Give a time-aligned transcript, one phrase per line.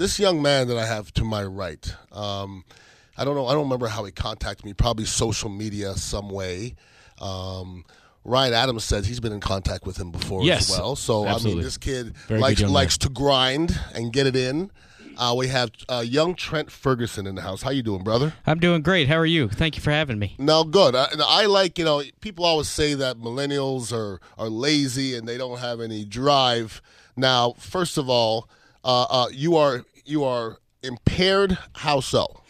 [0.00, 2.64] this young man that I have to my right, um,
[3.18, 3.46] I don't know.
[3.46, 4.72] I don't remember how he contacted me.
[4.72, 6.74] Probably social media, some way.
[7.20, 7.84] Um,
[8.24, 10.96] Ryan Adams says he's been in contact with him before Yes, as well.
[10.96, 14.36] So I mean, this kid Very likes good young likes to grind and get it
[14.36, 14.70] in.
[15.18, 17.60] Uh, we have uh, young Trent Ferguson in the house.
[17.60, 18.32] How you doing, brother?
[18.46, 19.06] I'm doing great.
[19.06, 19.50] How are you?
[19.50, 20.34] Thank you for having me.
[20.38, 20.94] No, good.
[20.94, 25.36] I, I like you know people always say that millennials are are lazy and they
[25.36, 26.80] don't have any drive.
[27.16, 28.48] Now, first of all,
[28.82, 31.58] uh, uh, you are you are impaired.
[31.74, 32.42] How so?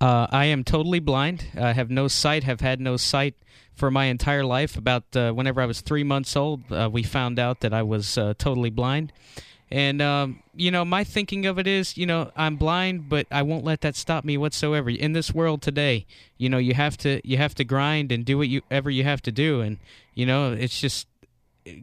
[0.00, 1.46] Uh, I am totally blind.
[1.56, 2.44] I have no sight.
[2.44, 3.34] Have had no sight
[3.74, 4.76] for my entire life.
[4.76, 8.16] About uh, whenever I was three months old, uh, we found out that I was
[8.16, 9.12] uh, totally blind.
[9.70, 13.42] And um, you know, my thinking of it is, you know, I'm blind, but I
[13.42, 14.88] won't let that stop me whatsoever.
[14.88, 16.06] In this world today,
[16.38, 19.32] you know, you have to you have to grind and do whatever you have to
[19.32, 19.78] do, and
[20.14, 21.07] you know, it's just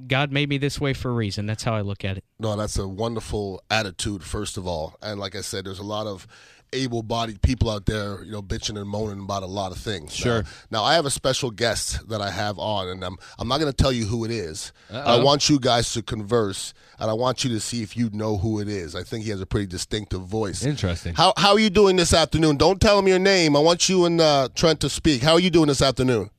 [0.08, 1.46] God made me this way for a reason.
[1.46, 2.24] That's how I look at it.
[2.40, 4.24] No, that's a wonderful attitude.
[4.24, 6.28] First of all, and like I said, there's a lot of
[6.74, 10.14] able-bodied people out there, you know, bitching and moaning about a lot of things.
[10.14, 10.42] Sure.
[10.42, 13.60] Now, now, I have a special guest that I have on, and I'm I'm not
[13.60, 14.74] going to tell you who it is.
[14.92, 18.38] I want you guys to converse, and I want you to see if you know
[18.38, 18.96] who it is.
[18.96, 20.66] I think he has a pretty distinctive voice.
[20.66, 21.16] Interesting.
[21.16, 22.58] How how are you doing this afternoon?
[22.58, 23.56] Don't tell him your name.
[23.56, 25.22] I want you and uh, Trent to speak.
[25.22, 26.30] How are you doing this afternoon?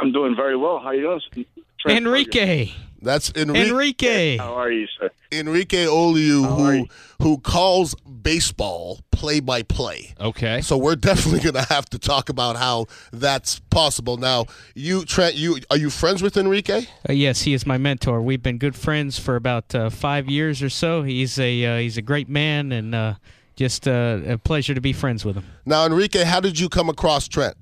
[0.00, 0.80] I'm doing very well.
[0.80, 1.46] How are you doing?
[1.82, 3.68] Trent Enrique, That's Enrique.
[3.68, 4.36] Enrique.
[4.38, 5.10] How are you, sir?
[5.32, 6.86] Enrique Oliu, How who
[7.20, 10.14] who calls baseball play by play.
[10.20, 10.60] Okay.
[10.60, 14.16] So we're definitely going to have to talk about how that's possible.
[14.16, 16.86] Now, you Trent, you are you friends with Enrique?
[17.08, 18.20] Uh, yes, he is my mentor.
[18.20, 21.02] We've been good friends for about uh, five years or so.
[21.02, 23.14] He's a uh, he's a great man, and uh,
[23.56, 25.44] just uh, a pleasure to be friends with him.
[25.64, 27.56] Now, Enrique, how did you come across Trent?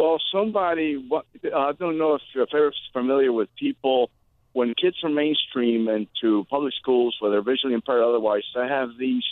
[0.00, 1.06] Well, somebody,
[1.54, 4.10] I don't know if you're familiar with people,
[4.54, 9.22] when kids are mainstream into public schools, whether visually impaired or otherwise, they have these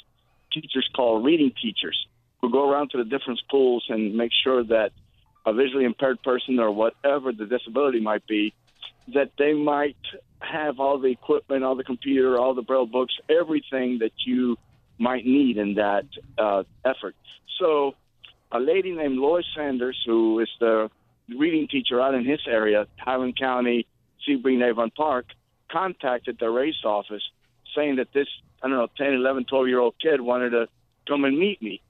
[0.52, 1.97] teachers called reading teachers
[2.42, 4.91] who go around to the different schools and make sure that
[5.47, 8.53] a visually impaired person or whatever the disability might be,
[9.15, 9.97] that they might
[10.41, 14.59] have all the equipment, all the computer, all the braille books, everything that you
[14.98, 16.04] might need in that
[16.37, 17.16] uh, effort.
[17.59, 17.94] So,
[18.53, 20.91] a lady named Lois Sanders, who is the
[21.36, 23.86] reading teacher out in his area, Highland County,
[24.26, 25.26] Sebring, Avon Park,
[25.70, 27.22] contacted the Rays office
[27.76, 28.26] saying that this,
[28.62, 30.69] I don't know, 10, 11, 12 year old kid wanted to
[31.06, 31.82] come and meet me.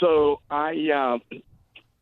[0.00, 1.36] So I, uh,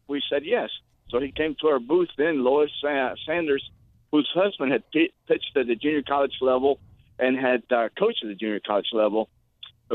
[0.08, 0.70] we said yes.
[1.08, 3.68] So he came to our booth then, Lois Sa- Sanders,
[4.12, 6.78] whose husband had pi pitched at the junior college level
[7.18, 9.28] and had uh, coached at the junior college level,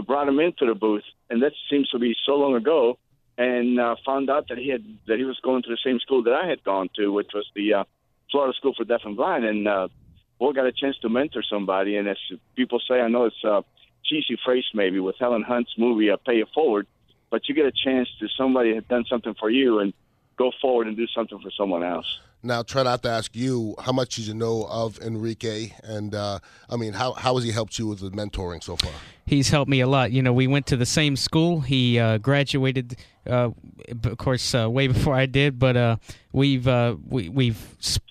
[0.05, 1.03] brought him into the booth.
[1.29, 2.97] And that seems to be so long ago
[3.41, 6.21] and uh, found out that he had that he was going to the same school
[6.23, 7.83] that I had gone to, which was the uh,
[8.29, 9.87] Florida School for Deaf and Blind, and uh,
[10.37, 11.97] boy got a chance to mentor somebody.
[11.97, 12.17] And as
[12.55, 13.63] people say, I know it's a
[14.05, 16.85] cheesy phrase maybe with Helen Hunt's movie uh, "Pay It Forward,"
[17.31, 19.91] but you get a chance to somebody had done something for you and
[20.37, 22.19] go forward and do something for someone else.
[22.43, 25.73] Now, I have to ask you, how much did you know of Enrique?
[25.83, 28.91] And uh, I mean, how how has he helped you with the mentoring so far?
[29.27, 30.11] He's helped me a lot.
[30.11, 31.61] You know, we went to the same school.
[31.61, 32.97] He uh, graduated,
[33.27, 33.51] uh,
[34.03, 35.59] of course, uh, way before I did.
[35.59, 35.95] But uh,
[36.31, 37.59] we've uh, we we've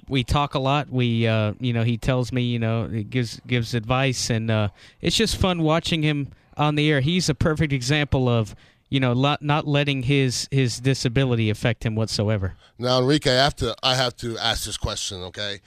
[0.08, 0.90] we talk a lot.
[0.90, 4.70] We you know he tells me you know he gives gives advice, and
[5.00, 7.00] it's just fun watching him on the air.
[7.00, 8.54] He's a perfect example of
[8.90, 12.56] you know lot, not letting his his disability affect him whatsoever.
[12.78, 15.22] Now, Enrique, I have to I have to ask this question.
[15.22, 15.60] Okay,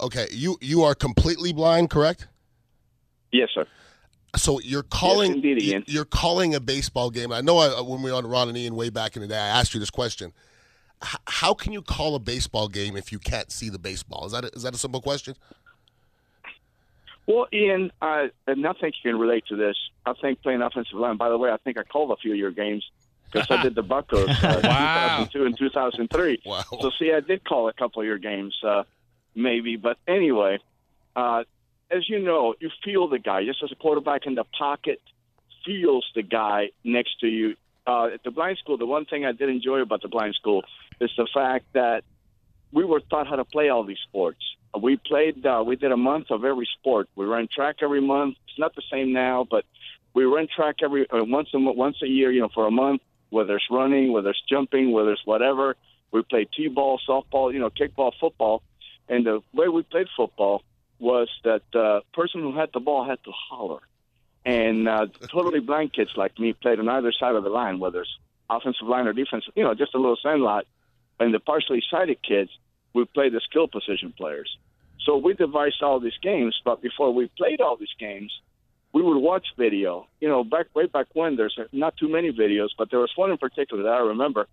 [0.00, 2.28] okay, you you are completely blind, correct?
[3.32, 3.66] Yes, sir.
[4.36, 5.84] So you're calling indeed, Ian.
[5.86, 7.32] you're calling a baseball game.
[7.32, 9.28] I know I, uh, when we were on Ron and Ian way back in the
[9.28, 10.32] day, I asked you this question.
[11.02, 14.26] H- how can you call a baseball game if you can't see the baseball?
[14.26, 15.36] Is that a, is that a simple question?
[17.26, 19.76] Well, Ian, uh, and I think you can relate to this.
[20.04, 21.16] I think playing offensive line.
[21.16, 22.88] By the way, I think I called a few of your games
[23.32, 25.26] because I did the Buckos uh, Wow.
[25.32, 26.42] 2002 and 2003.
[26.46, 26.62] Wow.
[26.80, 28.84] So see, I did call a couple of your games, uh,
[29.34, 29.76] maybe.
[29.76, 30.60] But anyway,
[31.16, 31.42] uh,
[31.90, 33.44] as you know, you feel the guy.
[33.44, 35.00] Just as a quarterback in the pocket
[35.64, 37.56] feels the guy next to you.
[37.88, 40.64] Uh, at the blind school, the one thing I did enjoy about the blind school
[41.00, 42.02] is the fact that
[42.72, 44.40] we were taught how to play all these sports.
[44.80, 45.44] We played.
[45.44, 47.08] Uh, we did a month of every sport.
[47.16, 48.36] We ran track every month.
[48.48, 49.64] It's not the same now, but
[50.14, 52.30] we ran track every uh, once a once a year.
[52.30, 55.76] You know, for a month, whether it's running, whether it's jumping, whether it's whatever.
[56.12, 58.62] We played t-ball, softball, you know, kickball, football,
[59.08, 60.62] and the way we played football
[60.98, 63.80] was that the person who had the ball had to holler,
[64.44, 68.02] and uh, totally blind kids like me played on either side of the line, whether
[68.02, 68.16] it's
[68.48, 69.52] offensive line or defensive.
[69.56, 70.66] You know, just a little sandlot,
[71.20, 72.50] and the partially sighted kids
[72.94, 74.56] would play the skill position players.
[75.06, 78.32] So we devised all these games, but before we played all these games,
[78.92, 80.08] we would watch video.
[80.20, 83.30] You know, back way back when there's not too many videos, but there was one
[83.30, 84.48] in particular that I remember,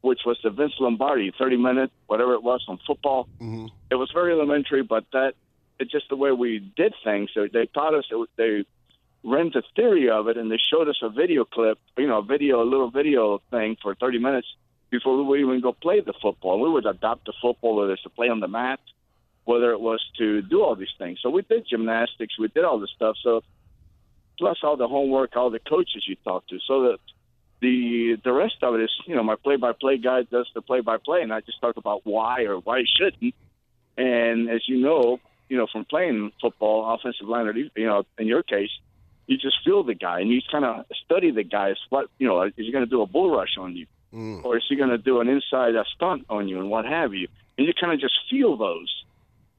[0.00, 3.28] which was the Vince Lombardi 30 minute whatever it was on football.
[3.38, 3.66] Mm-hmm.
[3.90, 5.34] It was very elementary, but that
[5.78, 7.30] it's just the way we did things.
[7.36, 8.04] They, they taught us.
[8.10, 8.64] It, they
[9.22, 11.78] ran the theory of it, and they showed us a video clip.
[11.98, 14.46] You know, a video, a little video thing for 30 minutes
[14.88, 16.60] before we would even go play the football.
[16.60, 18.80] We would adopt the football, whether it's to play on the mat,
[19.46, 21.18] whether it was to do all these things.
[21.22, 23.16] So we did gymnastics, we did all this stuff.
[23.22, 23.42] So
[24.38, 26.58] plus all the homework, all the coaches you talk to.
[26.66, 26.98] So that
[27.60, 31.32] the the rest of it is, you know, my play-by-play guy does the play-by-play, and
[31.32, 33.34] I just talk about why or why it shouldn't.
[33.96, 38.26] And as you know, you know, from playing football, offensive line, or you know, in
[38.26, 38.70] your case,
[39.26, 41.70] you just feel the guy and you kind of study the guy.
[41.70, 41.76] guys.
[41.88, 44.44] What you know, is he going to do a bull rush on you, Mm.
[44.44, 47.12] or is he going to do an inside a stunt on you, and what have
[47.12, 47.28] you?
[47.58, 48.95] And you kind of just feel those.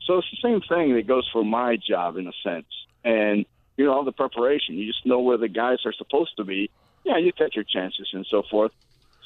[0.07, 2.65] So it's the same thing that goes for my job in a sense.
[3.03, 3.45] And
[3.75, 6.71] you know, all the preparation, you just know where the guys are supposed to be.
[7.03, 8.71] Yeah, you take your chances and so forth.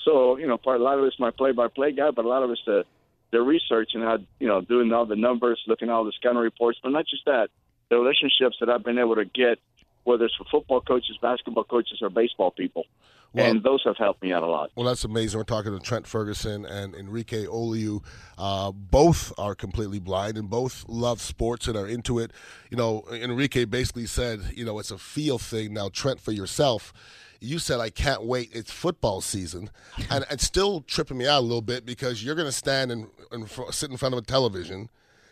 [0.04, 2.50] So you know, part a lot of it's my play-by-play guy, but a lot of
[2.50, 2.83] it's the
[3.31, 6.39] the research and how you know doing all the numbers, looking at all the scouting
[6.39, 7.50] reports, but not just that,
[7.89, 9.60] the relationships that I've been able to get,
[10.03, 12.86] whether it's for football coaches, basketball coaches, or baseball people,
[13.33, 14.71] Well- and those have helped me out a lot.
[14.75, 15.38] Well, that's amazing.
[15.38, 18.03] We're talking to Trent Ferguson and Enrique Oliu.
[18.38, 22.31] Uh, both are completely blind and both love sports and are into it.
[22.69, 25.74] You know, Enrique basically said, you know, it's a feel thing.
[25.74, 26.92] Now, Trent, for yourself,
[27.39, 28.50] you said, I can't wait.
[28.54, 29.69] It's football season.
[30.09, 33.07] And it's still tripping me out a little bit because you're going to stand and,
[33.31, 34.89] and sit in front of a television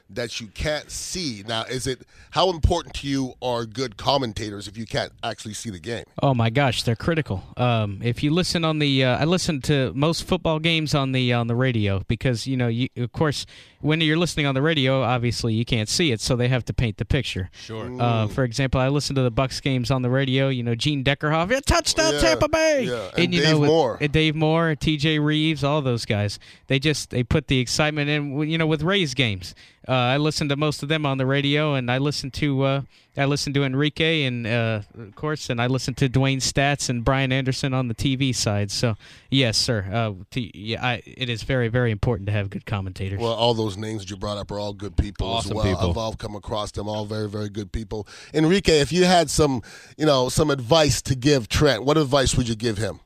[0.10, 1.44] that you can't see.
[1.48, 2.02] Now, is it
[2.32, 6.04] how important to you are good commentators if you can't actually see the game?
[6.22, 7.44] Oh my gosh, they're critical.
[7.58, 11.34] Um, if you listen on the, uh, I listen to most football games on the
[11.34, 13.46] on the radio because you know, you, of course,
[13.82, 16.74] when you're listening on the radio, obviously you can't see it, so they have to
[16.74, 17.50] paint the picture.
[17.54, 17.90] Sure.
[18.02, 20.50] Uh, for example, I listen to the Bucks games on the radio.
[20.50, 23.10] You know, Gene Deckerhoff, yeah, touchdown Yeah, Tampa Bay, yeah.
[23.18, 23.98] And you Dave know, with- Moore.
[24.02, 25.20] and Dave Moore, T.J.
[25.20, 26.40] Rives, all those guys.
[26.68, 28.50] They just they put the excitement in.
[28.50, 29.56] You know, with Rays games,
[29.88, 32.82] uh, I listen to most of them on the radio, and I listen to uh,
[33.20, 37.04] I listen to Enrique, and uh, of course, and I listen to Dewayne Staats and
[37.04, 38.72] Brian Anderson on the TV side.
[38.72, 38.96] So
[39.30, 39.86] yes, sir.
[39.92, 43.20] Uh, t- yeah, I, it is very very important to have good commentators.
[43.20, 45.66] Well, all those names that you brought up are all good people Awesome as well.
[45.66, 45.90] people.
[45.92, 48.08] I've all come across them, all very, very good people.
[48.34, 49.62] Enrique, if you had some,
[49.98, 53.02] you know, some advice to give Trent, what advice would you give him?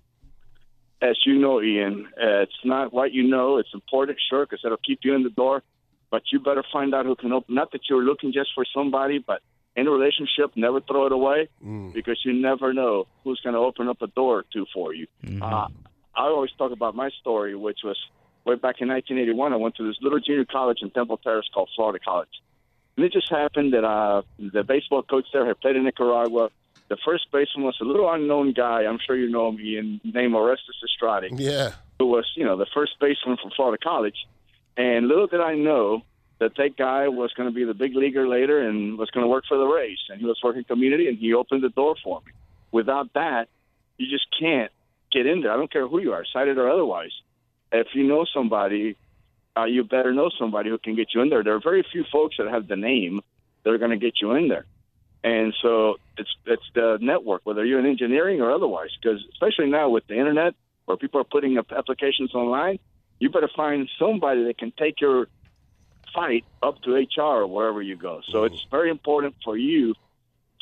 [1.04, 3.57] as you know, Ian, uh, it's not what you know.
[3.57, 5.62] It's important, sure, because it'll keep you in the door.
[6.09, 7.56] But you better find out who can open.
[7.56, 9.42] Not that you're looking just for somebody, but
[9.75, 11.49] in a relationship, never throw it away
[11.93, 15.07] because you never know who's going to open up a door to for you.
[15.41, 15.67] Uh,
[16.15, 17.97] I always talk about my story, which was
[18.45, 19.51] way back in 1981.
[19.53, 22.29] I went to this little junior college in Temple Terrace called Florida College.
[22.95, 26.49] And it just happened that uh, the baseball coach there had played in Nicaragua.
[26.89, 28.81] The first baseman was a little unknown guy.
[28.85, 31.71] I'm sure you know him, Ian, named Orestes Destrade Yeah.
[31.97, 34.27] who was, you know, the first baseman from Florida College.
[34.77, 36.03] And little did I know
[36.39, 39.27] that that guy was going to be the big leaguer later and was going to
[39.27, 40.00] work for the Rays.
[40.09, 42.31] And he was working community, and he opened the door for me.
[42.71, 43.47] Without that,
[43.97, 44.71] you just can't
[45.12, 45.51] get in there.
[45.51, 47.12] I don't care who you are, sighted or otherwise.
[47.71, 48.97] If you know somebody,
[49.56, 51.44] uh, you better know somebody who can get you in there.
[51.44, 53.21] There are very few folks that have the name
[53.63, 54.65] that are going to get you in there.
[55.24, 59.90] And so it's it's the network, whether you're in engineering or otherwise, because especially now
[59.90, 60.54] with the internet,
[60.85, 62.78] where people are putting up applications online,
[63.19, 65.28] you better find somebody that can take your
[66.13, 68.21] fight up to HR or wherever you go.
[68.31, 69.95] So it's very important for you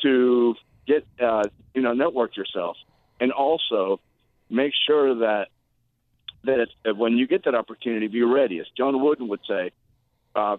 [0.02, 0.54] to
[0.86, 1.44] get uh,
[1.74, 2.76] you know network yourself,
[3.20, 4.00] and also
[4.50, 5.48] make sure that
[6.44, 8.58] that, when you get that opportunity, be ready.
[8.58, 9.70] As John Wooden would say,
[10.34, 10.56] uh,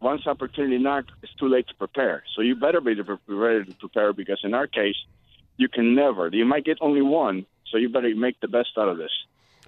[0.00, 2.24] once opportunity knocks, it's too late to prepare.
[2.34, 2.94] So you better be
[3.28, 4.96] ready to prepare because in our case,
[5.56, 6.28] you can never.
[6.28, 9.12] You might get only one, so you better make the best out of this.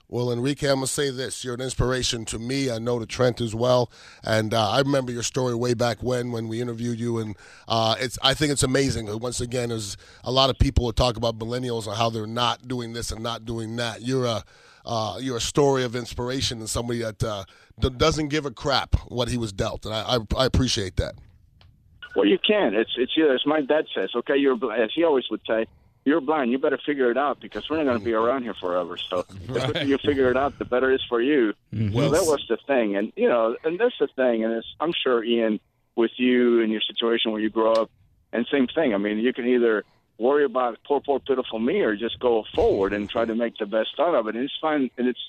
[0.08, 2.70] Well, Enrique, I'm gonna say this: you're an inspiration to me.
[2.70, 3.90] I know to Trent as well,
[4.22, 7.34] and uh, I remember your story way back when when we interviewed you, and
[7.66, 8.18] uh, it's.
[8.22, 9.06] I think it's amazing.
[9.20, 12.68] Once again, there's a lot of people who talk about millennials and how they're not
[12.68, 14.02] doing this and not doing that.
[14.02, 14.44] You're a
[14.84, 17.44] uh, you're a story of inspiration and somebody that uh,
[17.80, 21.14] d- doesn't give a crap what he was dealt, and I, I, I appreciate that.
[22.14, 22.74] Well, you can.
[22.74, 24.10] It's it's you as my dad says.
[24.14, 25.66] Okay, you're as he always would say.
[26.04, 26.50] You're blind.
[26.50, 28.24] You better figure it out because we're not going to be mm-hmm.
[28.24, 28.96] around here forever.
[28.96, 31.54] So the quicker you figure it out, the better it is for you.
[31.72, 31.94] Mm-hmm.
[31.94, 34.92] Well, that was the thing, and you know, and that's the thing, and it's, I'm
[34.92, 35.60] sure Ian,
[35.94, 37.90] with you and your situation where you grow up,
[38.32, 38.94] and same thing.
[38.94, 39.84] I mean, you can either
[40.18, 43.66] worry about poor, poor, pitiful me, or just go forward and try to make the
[43.66, 44.34] best out of it.
[44.34, 45.20] And it's fine, and it's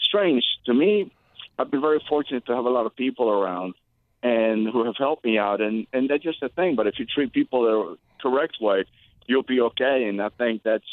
[0.00, 1.12] strange to me.
[1.58, 3.74] I've been very fortunate to have a lot of people around
[4.22, 6.74] and who have helped me out, and and that's just the thing.
[6.74, 8.84] But if you treat people the correct way,
[9.26, 10.04] you'll be okay.
[10.08, 10.84] And I think that's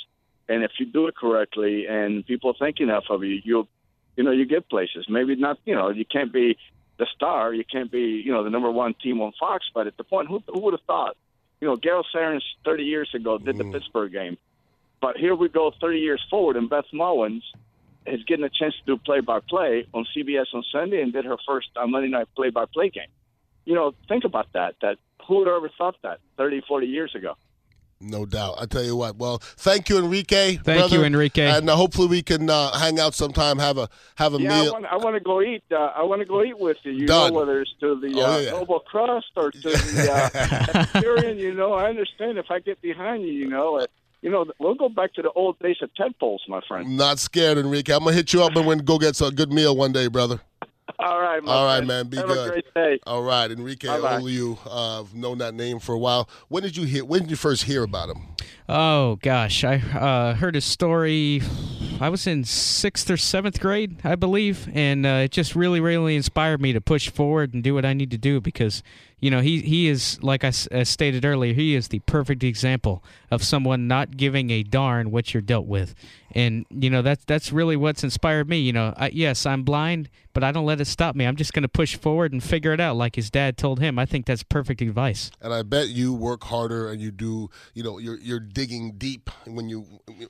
[0.50, 3.68] and if you do it correctly and people think enough of you, you'll
[4.16, 5.06] you know you get places.
[5.10, 5.58] Maybe not.
[5.66, 6.58] You know, you can't be
[6.98, 7.54] the star.
[7.54, 9.66] You can't be you know the number one team on Fox.
[9.74, 11.18] But at the point, who, who would have thought?
[11.62, 14.38] You know, Gayle Sierens 30 years ago did the Pittsburgh game.
[15.00, 17.42] But here we go 30 years forward, and Beth Mowins
[18.06, 21.70] is getting a chance to do play-by-play on CBS on Sunday and did her first
[21.76, 23.08] uh, Monday night play-by-play game.
[23.66, 24.76] You know, think about that.
[24.82, 27.36] That who would have ever thought that 30, 40 years ago?
[28.04, 28.56] No doubt.
[28.60, 29.16] I tell you what.
[29.16, 30.58] Well, thank you, Enrique.
[30.58, 30.98] Thank brother.
[30.98, 31.46] you, Enrique.
[31.50, 33.58] And uh, hopefully we can uh, hang out sometime.
[33.60, 34.74] Have a have a Yeah, meal.
[34.74, 35.64] want, I want to go eat.
[35.72, 36.92] Uh, I want to go eat with you.
[36.92, 37.32] You Done.
[37.34, 38.52] know, whether it's to the Oh, uh, yeah.
[38.52, 41.02] Noble Crust or to the uh,
[41.38, 43.32] You know, I understand if I get behind you.
[43.32, 43.86] You know, uh,
[44.22, 46.96] you know, we'll go back to the old days of tent poles, my friend.
[46.98, 47.94] Not scared, Enrique.
[47.94, 50.40] I'm gonna hit you up and we go get some good meal one day, brother.
[51.04, 51.88] All right, my All right, friend.
[51.88, 52.08] man.
[52.08, 52.48] Be Have good.
[52.48, 53.00] a great day.
[53.06, 54.20] All right, Enrique Bye-bye.
[54.22, 54.58] Oliu.
[54.66, 56.30] Uh, I've known that name for a while.
[56.48, 57.04] When did you hear?
[57.04, 58.22] When did you first hear about him?
[58.70, 61.42] Oh gosh, I uh, heard his story.
[62.00, 66.16] I was in sixth or seventh grade, I believe, and uh, it just really, really
[66.16, 68.82] inspired me to push forward and do what I need to do because,
[69.24, 73.02] you know, he he is like I uh, stated earlier, he is the perfect example
[73.32, 75.96] of someone not giving a darn what you're dealt with,
[76.32, 78.58] and you know that's that's really what's inspired me.
[78.58, 81.24] You know, I, yes, I'm blind, but I don't let it stop me.
[81.24, 83.98] I'm just going to push forward and figure it out, like his dad told him.
[83.98, 85.32] I think that's perfect advice.
[85.42, 87.50] And I bet you work harder and you do.
[87.74, 89.86] You know, you're you're digging deep when you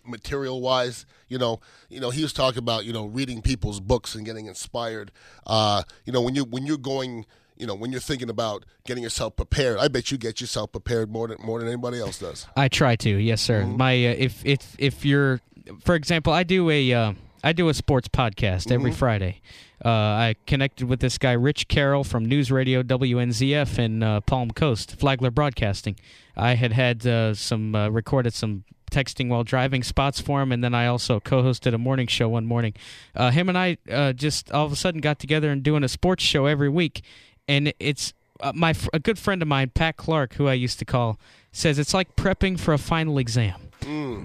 [0.05, 1.07] material wise.
[1.29, 2.11] You know, you know.
[2.11, 5.11] He was talking about you know reading people's books and getting inspired.
[5.47, 7.25] Uh, you know, when you when you're going.
[7.57, 11.11] You know, when you're thinking about getting yourself prepared, I bet you get yourself prepared
[11.11, 12.47] more than more than anybody else does.
[12.55, 13.65] I try to, yes, sir.
[13.65, 15.39] My uh, if if if you're,
[15.81, 19.41] for example, I do a uh, I do a sports podcast every Friday.
[19.83, 24.51] Uh, I connected with this guy Rich Carroll from News Radio WNZF in uh, Palm
[24.51, 25.97] Coast, Flagler Broadcasting.
[26.37, 30.63] I had had uh, some uh, recorded some texting while driving spots for him, and
[30.63, 32.73] then I also co-hosted a morning show one morning.
[33.13, 35.89] Uh, him and I uh, just all of a sudden got together and doing a
[35.89, 37.03] sports show every week,
[37.47, 40.85] and it's uh, my a good friend of mine, Pat Clark, who I used to
[40.85, 41.19] call,
[41.51, 43.59] says it's like prepping for a final exam.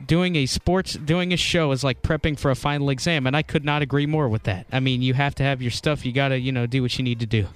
[0.07, 3.43] Doing a sports, doing a show is like prepping for a final exam, and I
[3.43, 4.67] could not agree more with that.
[4.71, 6.07] I mean, you have to have your stuff.
[6.07, 7.47] You got to, you know, do what you need to do.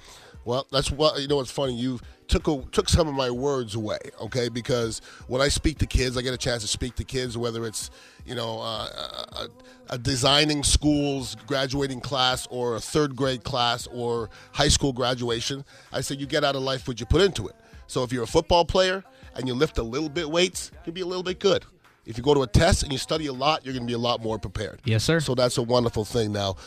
[0.45, 1.37] Well, that's what you know.
[1.37, 1.73] What's funny?
[1.73, 4.49] You took a, took some of my words away, okay?
[4.49, 7.65] Because when I speak to kids, I get a chance to speak to kids, whether
[7.65, 7.89] it's
[8.25, 8.87] you know uh,
[9.31, 9.47] a,
[9.91, 15.63] a designing school's graduating class or a third grade class or high school graduation.
[15.91, 17.55] I say you get out of life what you put into it.
[17.87, 19.03] So if you're a football player
[19.35, 21.65] and you lift a little bit weights, you'll be a little bit good.
[22.05, 23.93] If you go to a test and you study a lot, you're going to be
[23.93, 24.81] a lot more prepared.
[24.83, 25.21] Yes, sir.
[25.21, 26.57] So that's a wonderful thing now.